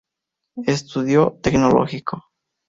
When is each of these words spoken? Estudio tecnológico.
Estudio 0.65 1.37
tecnológico. 1.43 2.25